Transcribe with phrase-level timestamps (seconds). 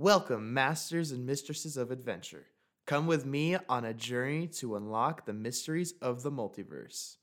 [0.00, 2.46] Welcome, masters and mistresses of adventure.
[2.86, 7.16] Come with me on a journey to unlock the mysteries of the multiverse.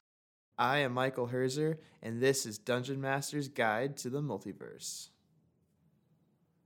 [0.58, 5.08] I am Michael Herzer, and this is Dungeon Master's Guide to the Multiverse.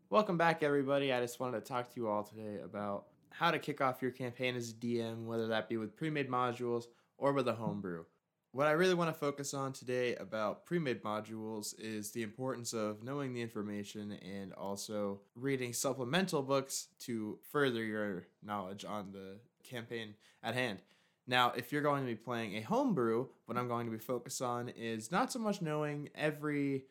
[0.10, 1.14] Welcome back, everybody.
[1.14, 4.10] I just wanted to talk to you all today about how to kick off your
[4.10, 6.86] campaign as a DM, whether that be with pre made modules
[7.20, 8.06] or with a homebrew.
[8.52, 12.74] What I really want to focus on today about pre made modules is the importance
[12.74, 19.38] of knowing the information and also reading supplemental books to further your knowledge on the
[19.64, 20.80] campaign at hand.
[21.28, 24.42] Now, if you're going to be playing a homebrew, what I'm going to be focused
[24.42, 26.86] on is not so much knowing every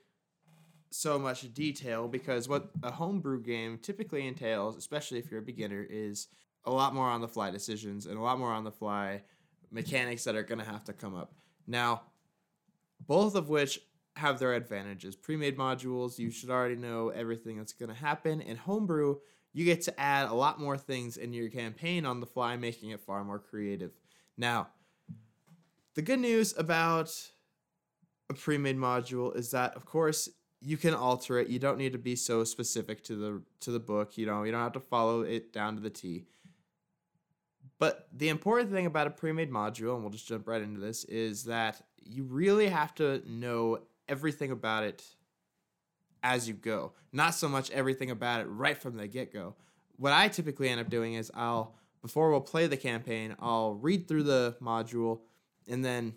[0.90, 5.84] so much detail because what a homebrew game typically entails, especially if you're a beginner,
[5.90, 6.28] is
[6.64, 9.22] a lot more on the fly decisions and a lot more on the fly
[9.70, 11.32] mechanics that are going to have to come up.
[11.66, 12.02] Now,
[13.06, 13.80] both of which
[14.16, 15.14] have their advantages.
[15.14, 19.16] Pre-made modules, you should already know everything that's going to happen, and homebrew,
[19.52, 22.90] you get to add a lot more things in your campaign on the fly, making
[22.90, 23.92] it far more creative.
[24.36, 24.68] Now,
[25.94, 27.12] the good news about
[28.30, 30.28] a pre-made module is that, of course,
[30.60, 31.48] you can alter it.
[31.48, 34.18] You don't need to be so specific to the to the book.
[34.18, 36.26] You know, you don't have to follow it down to the T.
[37.78, 41.04] But the important thing about a pre-made module, and we'll just jump right into this,
[41.04, 45.04] is that you really have to know everything about it
[46.22, 46.92] as you go.
[47.12, 49.54] Not so much everything about it right from the get-go.
[49.96, 54.06] What I typically end up doing is I'll before we'll play the campaign, I'll read
[54.06, 55.20] through the module
[55.66, 56.14] and then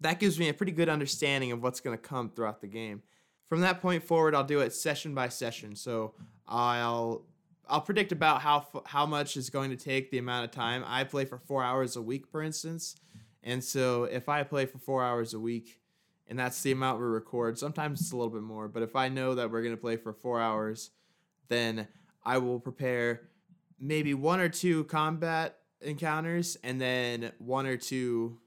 [0.00, 3.02] that gives me a pretty good understanding of what's going to come throughout the game.
[3.48, 5.76] From that point forward, I'll do it session by session.
[5.76, 6.14] So
[6.46, 7.26] I'll
[7.68, 10.84] I'll predict about how how much is going to take the amount of time.
[10.86, 12.96] I play for four hours a week, for instance,
[13.42, 15.80] and so if I play for four hours a week,
[16.28, 18.68] and that's the amount we record, sometimes it's a little bit more.
[18.68, 20.90] But if I know that we're going to play for four hours,
[21.48, 21.88] then
[22.24, 23.28] I will prepare
[23.78, 28.38] maybe one or two combat encounters, and then one or two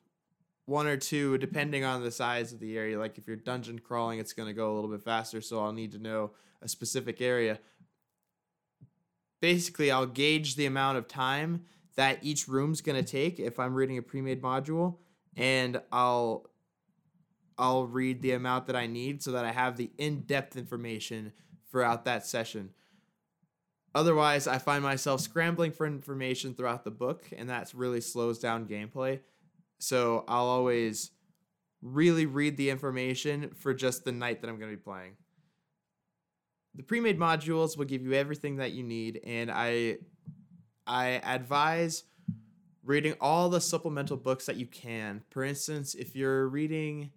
[0.65, 4.19] one or two depending on the size of the area like if you're dungeon crawling
[4.19, 7.21] it's going to go a little bit faster so i'll need to know a specific
[7.21, 7.57] area
[9.39, 11.63] basically I'll gauge the amount of time
[11.95, 14.97] that each room's going to take if I'm reading a pre-made module
[15.35, 16.49] and I'll
[17.59, 21.33] I'll read the amount that I need so that I have the in-depth information
[21.71, 22.69] throughout that session.
[23.95, 28.67] Otherwise, I find myself scrambling for information throughout the book and that really slows down
[28.67, 29.21] gameplay.
[29.79, 31.11] So, I'll always
[31.81, 35.13] really read the information for just the night that I'm going to be playing
[36.77, 39.97] the pre-made modules will give you everything that you need and i
[40.85, 42.03] i advise
[42.87, 45.21] reading all the supplemental books that you can.
[45.29, 47.11] For instance if you're reading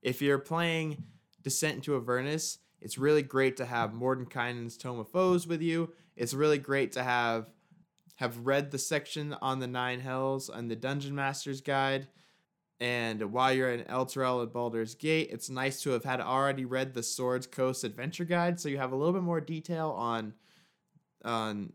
[0.00, 1.02] if you're playing
[1.42, 5.92] descent into avernus it's really great to have mordenkainen's tome of foes with you.
[6.14, 7.50] It's really great to have
[8.16, 12.06] have read the section on the nine hells and the dungeon master's guide
[12.78, 16.92] and while you're in Elturel and Baldur's Gate, it's nice to have had already read
[16.92, 20.34] the Swords Coast Adventure Guide, so you have a little bit more detail on
[21.24, 21.72] on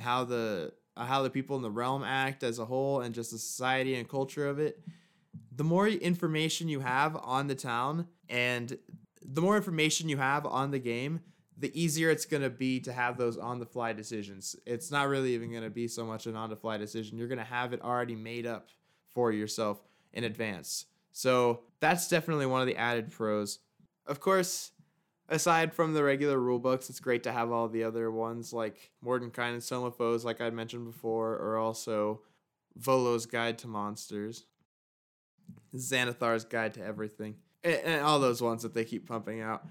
[0.00, 3.38] how the how the people in the realm act as a whole and just the
[3.38, 4.82] society and culture of it.
[5.54, 8.76] The more information you have on the town and
[9.22, 11.20] the more information you have on the game,
[11.56, 14.54] the easier it's going to be to have those on the fly decisions.
[14.66, 17.18] It's not really even going to be so much an on the fly decision.
[17.18, 18.68] You're going to have it already made up
[19.12, 19.80] for yourself
[20.14, 20.86] in advance.
[21.12, 23.58] So that's definitely one of the added pros.
[24.06, 24.72] Of course,
[25.28, 28.90] aside from the regular rule books, it's great to have all the other ones like
[29.04, 32.22] Mordenkainen and Foes, like I'd mentioned before, or also
[32.76, 34.46] Volo's Guide to Monsters,
[35.74, 39.66] Xanathar's Guide to Everything, and, and all those ones that they keep pumping out.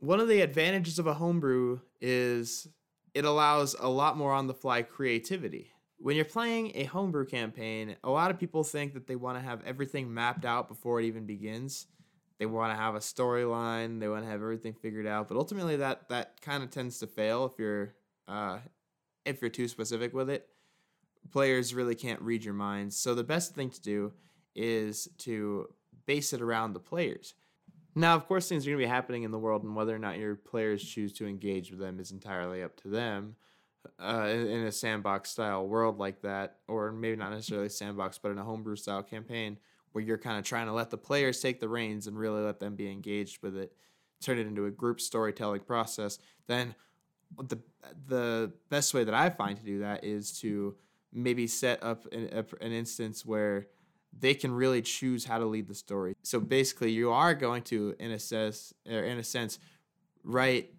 [0.00, 2.68] One of the advantages of a homebrew is
[3.14, 7.96] it allows a lot more on the fly creativity when you're playing a homebrew campaign,
[8.04, 11.06] a lot of people think that they want to have everything mapped out before it
[11.06, 11.86] even begins.
[12.38, 15.76] They want to have a storyline, they want to have everything figured out, but ultimately
[15.76, 17.94] that that kind of tends to fail if you're
[18.28, 18.58] uh,
[19.24, 20.48] if you're too specific with it.
[21.32, 22.96] Players really can't read your minds.
[22.96, 24.12] So the best thing to do
[24.54, 25.68] is to
[26.06, 27.34] base it around the players.
[27.94, 29.98] Now, of course, things are going to be happening in the world, and whether or
[29.98, 33.34] not your players choose to engage with them is entirely up to them
[34.00, 38.38] uh, in, a sandbox style world like that, or maybe not necessarily sandbox, but in
[38.38, 39.58] a homebrew style campaign
[39.92, 42.60] where you're kind of trying to let the players take the reins and really let
[42.60, 43.72] them be engaged with it,
[44.20, 46.74] turn it into a group storytelling process, then
[47.36, 47.58] the
[48.06, 50.76] the best way that I find to do that is to
[51.12, 53.68] maybe set up an, a, an instance where
[54.18, 56.14] they can really choose how to lead the story.
[56.22, 59.58] So basically, you are going to, in a sense, or in a sense,
[60.24, 60.72] write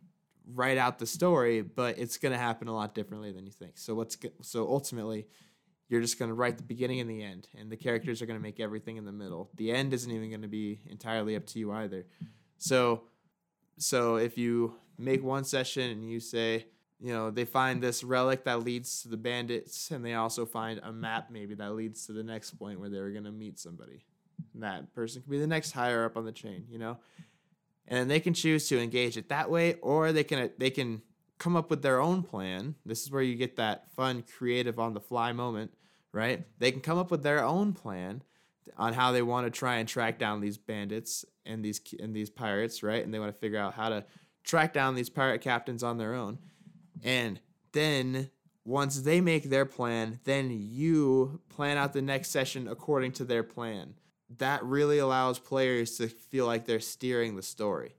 [0.54, 3.78] write out the story, but it's going to happen a lot differently than you think.
[3.78, 5.28] So what's so ultimately
[5.88, 8.38] you're just going to write the beginning and the end and the characters are going
[8.38, 9.50] to make everything in the middle.
[9.56, 12.06] The end isn't even going to be entirely up to you either.
[12.57, 13.04] So
[13.78, 16.68] so if you make one session and you say,
[17.00, 20.80] you know, they find this relic that leads to the bandits and they also find
[20.84, 24.04] a map maybe that leads to the next point where they're going to meet somebody.
[24.54, 26.98] And that person could be the next higher up on the chain, you know
[27.89, 31.01] and they can choose to engage it that way or they can they can
[31.39, 32.75] come up with their own plan.
[32.86, 35.71] This is where you get that fun creative on the fly moment
[36.12, 36.45] right?
[36.57, 38.24] They can come up with their own plan
[38.77, 42.30] on how they want to try and track down these bandits and these and these
[42.30, 43.03] pirates right?
[43.03, 44.06] And they want to figure out how to
[44.44, 46.39] track down these pirate captains on their own.
[47.03, 47.39] And
[47.71, 48.30] then
[48.65, 53.44] once they make their plan then you plan out the next session according to their
[53.44, 53.95] plan
[54.37, 57.95] that really allows players to feel like they're steering the story.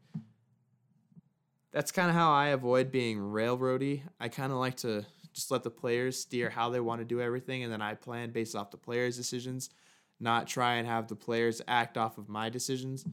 [1.72, 4.02] That's kind of how I avoid being railroady.
[4.18, 7.20] I kind of like to just let the players steer how they want to do
[7.20, 9.70] everything, and then I plan based off the players' decisions,
[10.18, 13.04] not try and have the players act off of my decisions.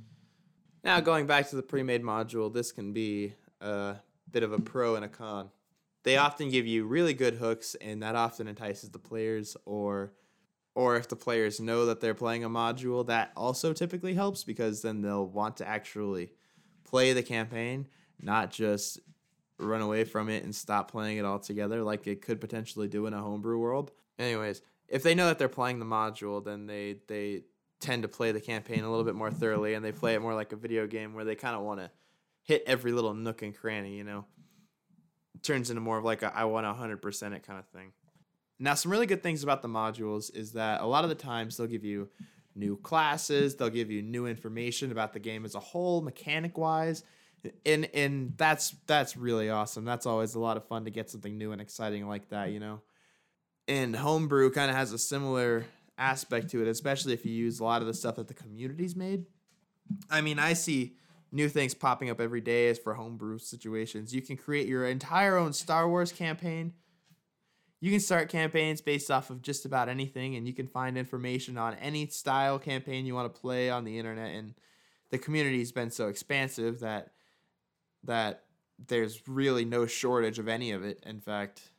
[0.83, 3.97] Now, going back to the pre made module, this can be a
[4.31, 5.49] bit of a pro and a con.
[6.03, 10.13] They often give you really good hooks, and that often entices the players or
[10.77, 14.83] or if the players know that they're playing a module, that also typically helps because
[14.83, 16.31] then they'll want to actually
[16.83, 17.87] play the campaign,
[18.21, 18.99] not just
[19.57, 23.13] run away from it and stop playing it altogether like it could potentially do in
[23.15, 23.89] a homebrew world.
[24.19, 27.41] Anyways, if they know that they're playing the module, then they they
[27.79, 30.35] tend to play the campaign a little bit more thoroughly and they play it more
[30.35, 31.89] like a video game where they kind of want to
[32.43, 34.25] hit every little nook and cranny, you know.
[35.33, 37.93] It turns into more of like a I want 100% it kind of thing.
[38.59, 41.57] Now, some really good things about the modules is that a lot of the times
[41.57, 42.09] they'll give you
[42.55, 47.03] new classes, they'll give you new information about the game as a whole, mechanic wise.
[47.65, 49.85] And and that's that's really awesome.
[49.85, 52.59] That's always a lot of fun to get something new and exciting like that, you
[52.59, 52.81] know.
[53.67, 55.65] And homebrew kind of has a similar
[55.97, 58.95] aspect to it, especially if you use a lot of the stuff that the community's
[58.95, 59.25] made.
[60.09, 60.95] I mean, I see
[61.31, 64.13] new things popping up every day as for homebrew situations.
[64.13, 66.73] You can create your entire own Star Wars campaign
[67.79, 71.57] you can start campaigns based off of just about anything, and you can find information
[71.57, 74.33] on any style campaign you want to play on the internet.
[74.33, 74.55] And
[75.09, 77.11] the community's been so expansive that
[78.03, 78.43] that
[78.87, 81.03] there's really no shortage of any of it.
[81.05, 81.71] In fact,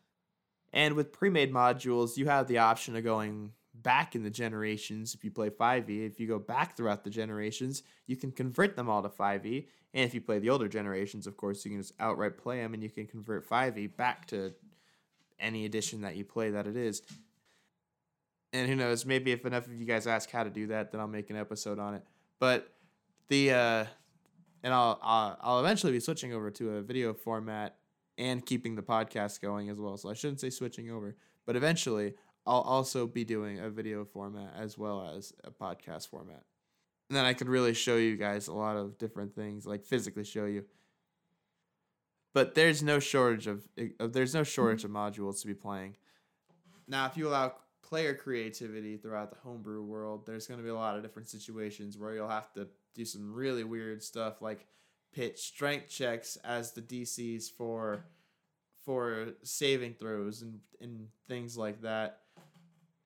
[0.73, 5.25] and with pre-made modules, you have the option of going back in the generations if
[5.25, 6.07] you play 5e.
[6.07, 9.67] If you go back throughout the generations, you can convert them all to 5e.
[9.95, 12.75] And if you play the older generations, of course, you can just outright play them
[12.75, 14.53] and you can convert 5e back to
[15.41, 17.03] any edition that you play that it is.
[18.53, 21.01] And who knows, maybe if enough of you guys ask how to do that, then
[21.01, 22.03] I'll make an episode on it.
[22.41, 22.73] But
[23.29, 23.85] the uh
[24.63, 27.77] and I'll I'll, I'll eventually be switching over to a video format
[28.17, 29.97] and keeping the podcast going as well.
[29.97, 32.15] So I shouldn't say switching over, but eventually
[32.47, 36.43] I'll also be doing a video format as well as a podcast format.
[37.09, 40.25] And then I could really show you guys a lot of different things, like physically
[40.25, 40.65] show you
[42.35, 43.67] but there's no shortage of,
[43.99, 45.97] of there's no shortage of modules to be playing.
[46.87, 50.75] Now, if you allow player creativity throughout the homebrew world, there's going to be a
[50.75, 54.67] lot of different situations where you'll have to do some really weird stuff like
[55.13, 58.05] pitch strength checks as the DCs for
[58.85, 62.21] for saving throws and and things like that.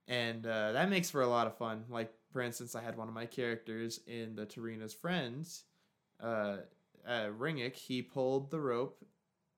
[0.09, 1.85] And uh, that makes for a lot of fun.
[1.89, 5.65] Like for instance, I had one of my characters in the Tarina's Friends,
[6.21, 6.57] uh,
[7.07, 7.77] uh, Ringik.
[7.77, 9.05] He pulled the rope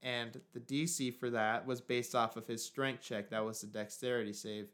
[0.05, 3.31] and the DC for that was based off of his strength check.
[3.31, 4.69] That was the dexterity save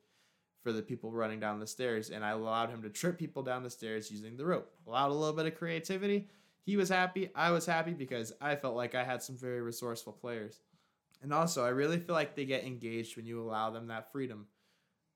[0.60, 3.62] for the people running down the stairs, and I allowed him to trip people down
[3.62, 4.70] the stairs using the rope.
[4.86, 6.28] Allowed a little bit of creativity.
[6.66, 7.30] He was happy.
[7.34, 10.60] I was happy because I felt like I had some very resourceful players.
[11.22, 14.46] And also, I really feel like they get engaged when you allow them that freedom.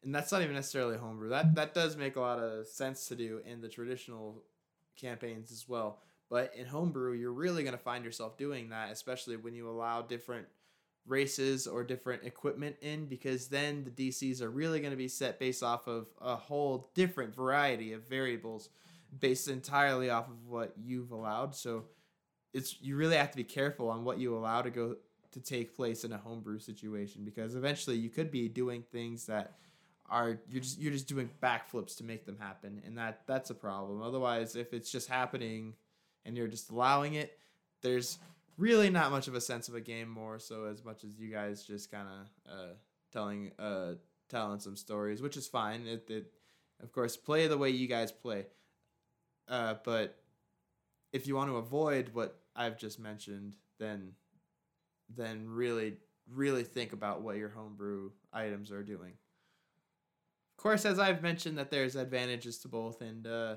[0.02, 1.30] And that's not even necessarily homebrew.
[1.30, 4.42] That that does make a lot of sense to do in the traditional
[4.96, 6.00] campaigns as well.
[6.34, 10.02] But in homebrew, you're really going to find yourself doing that, especially when you allow
[10.02, 10.48] different
[11.06, 15.38] races or different equipment in, because then the DCs are really going to be set
[15.38, 18.68] based off of a whole different variety of variables
[19.20, 21.54] based entirely off of what you've allowed.
[21.54, 21.84] So
[22.52, 24.96] it's you really have to be careful on what you allow to go
[25.30, 29.52] to take place in a homebrew situation because eventually you could be doing things that
[30.10, 33.54] are you're just you're just doing backflips to make them happen and that that's a
[33.54, 35.74] problem otherwise if it's just happening
[36.24, 37.38] and you're just allowing it,
[37.82, 38.18] there's
[38.56, 41.28] really not much of a sense of a game more so as much as you
[41.30, 42.72] guys just kind of uh,
[43.12, 43.92] telling uh,
[44.28, 45.86] telling some stories, which is fine.
[45.86, 46.32] It, it
[46.82, 48.46] of course play the way you guys play,
[49.48, 50.18] uh, but
[51.12, 54.12] if you want to avoid what I've just mentioned, then
[55.14, 55.94] then really
[56.32, 59.12] really think about what your homebrew items are doing.
[60.56, 63.56] Of course, as I've mentioned, that there's advantages to both, and uh,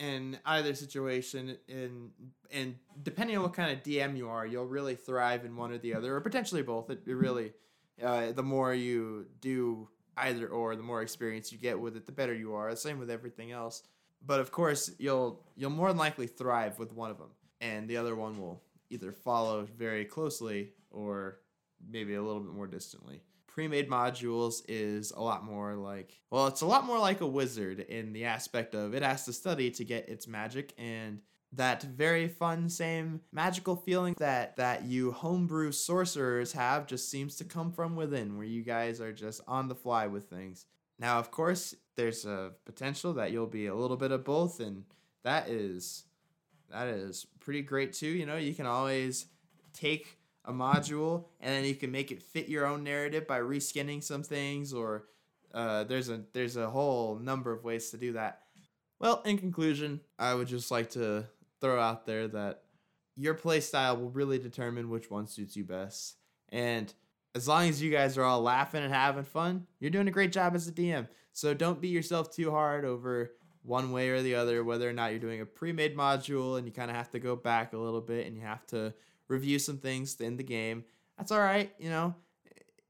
[0.00, 2.10] in either situation, in
[2.50, 5.78] and depending on what kind of DM you are, you'll really thrive in one or
[5.78, 6.90] the other, or potentially both.
[6.90, 7.52] It, it really,
[8.02, 12.12] uh, the more you do either or, the more experience you get with it, the
[12.12, 12.70] better you are.
[12.70, 13.82] The same with everything else.
[14.26, 17.30] But of course, you'll you'll more than likely thrive with one of them,
[17.60, 21.40] and the other one will either follow very closely or
[21.88, 23.22] maybe a little bit more distantly.
[23.52, 27.80] Pre-made modules is a lot more like well, it's a lot more like a wizard
[27.80, 31.20] in the aspect of it has to study to get its magic and
[31.52, 37.44] that very fun same magical feeling that that you homebrew sorcerers have just seems to
[37.44, 40.66] come from within where you guys are just on the fly with things.
[40.98, 44.84] Now of course there's a potential that you'll be a little bit of both and
[45.24, 46.04] that is
[46.70, 48.36] that is pretty great too you know?
[48.36, 49.26] You can always
[49.72, 54.02] take a module and then you can make it fit your own narrative by reskinning
[54.02, 55.04] some things or
[55.52, 58.40] uh, there's a there's a whole number of ways to do that.
[58.98, 61.24] Well in conclusion i would just like to
[61.60, 62.62] throw out there that
[63.16, 66.16] your play style will really determine which one suits you best.
[66.48, 66.92] And
[67.34, 70.32] as long as you guys are all laughing and having fun you're doing a great
[70.32, 73.32] job as a dm so don't beat yourself too hard over
[73.62, 76.72] one way or the other whether or not you're doing a pre-made module and you
[76.72, 78.92] kind of have to go back a little bit and you have to
[79.30, 80.84] review some things in the game.
[81.16, 82.14] That's all right, you know,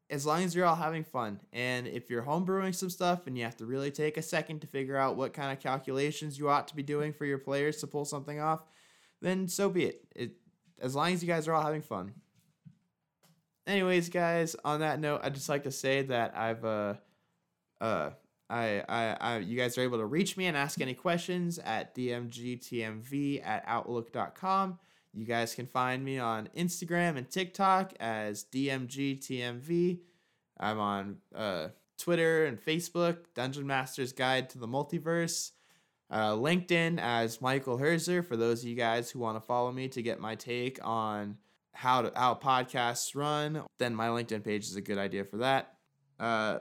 [0.08, 1.40] as long as you're all having fun.
[1.52, 4.66] And if you're homebrewing some stuff and you have to really take a second to
[4.66, 7.86] figure out what kind of calculations you ought to be doing for your players to
[7.86, 8.64] pull something off,
[9.20, 10.04] then so be it.
[10.16, 10.32] it
[10.80, 12.14] as long as you guys are all having fun.
[13.66, 16.94] Anyways, guys, on that note, I'd just like to say that I've uh
[17.80, 18.10] uh
[18.48, 21.94] I, I, I, you guys are able to reach me and ask any questions at
[21.94, 24.78] dmgtmv at outlook.com.
[25.12, 30.00] You guys can find me on Instagram and TikTok as DMGTMV.
[30.58, 35.50] I'm on uh, Twitter and Facebook, Dungeon Master's Guide to the Multiverse.
[36.10, 39.88] Uh, LinkedIn as Michael Herzer for those of you guys who want to follow me
[39.88, 41.36] to get my take on
[41.72, 43.62] how to, how podcasts run.
[43.78, 45.74] Then my LinkedIn page is a good idea for that.
[46.18, 46.58] Uh,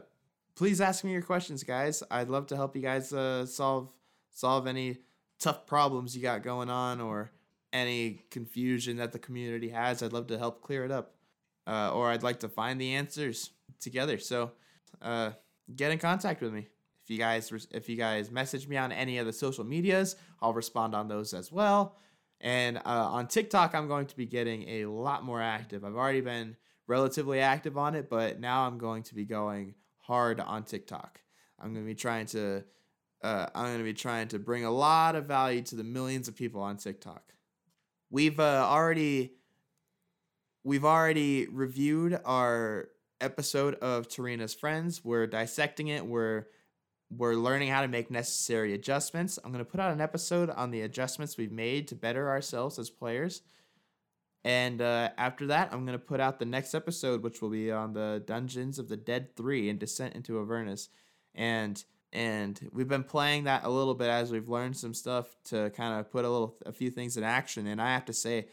[0.55, 2.03] please ask me your questions, guys.
[2.11, 3.91] I'd love to help you guys uh, solve
[4.31, 4.97] solve any
[5.39, 7.31] tough problems you got going on or
[7.71, 10.01] any confusion that the community has.
[10.01, 11.15] I'd love to help clear it up,
[11.67, 14.17] uh, or I'd like to find the answers together.
[14.17, 14.51] So,
[15.01, 15.31] uh,
[15.75, 16.67] get in contact with me.
[17.03, 20.53] If you guys if you guys message me on any of the social medias, I'll
[20.53, 21.95] respond on those as well.
[22.41, 25.83] And uh, on TikTok, I'm going to be getting a lot more active.
[25.83, 26.55] I've already been
[26.87, 31.19] relatively active on it, but now I'm going to be going hard on TikTok.
[31.59, 32.63] I'm going to be trying to
[33.21, 36.27] uh, I'm going to be trying to bring a lot of value to the millions
[36.27, 37.33] of people on TikTok
[38.09, 39.33] we've uh, already
[40.63, 42.89] we've already reviewed our
[43.21, 45.03] episode of Tarina's Friends.
[45.03, 46.05] We're dissecting it.
[46.05, 46.47] We're
[47.11, 49.39] we're learning how to make necessary adjustments.
[49.43, 52.77] I'm going to put out an episode on the adjustments we've made to better ourselves
[52.77, 53.41] as players.
[54.43, 57.71] And uh, after that, I'm going to put out the next episode, which will be
[57.71, 60.89] on the Dungeons of the Dead 3 and Descent into Avernus.
[61.33, 65.69] And and we've been playing that a little bit as we've learned some stuff to
[65.71, 68.47] kind of put a little a few things in action and i have to say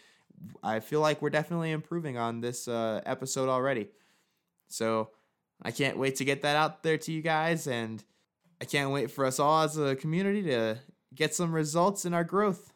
[0.63, 3.89] i feel like we're definitely improving on this uh, episode already.
[4.69, 5.11] So
[5.63, 8.05] i can't wait to get that out there to you guys and
[8.61, 10.79] i can't wait for us all as a community to
[11.15, 12.73] get some results in our growth.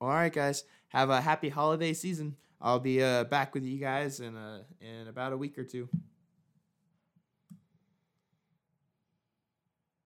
[0.00, 2.36] All right guys have a happy holiday season.
[2.60, 5.88] I'll be uh, back with you guys in, a, in about a week or two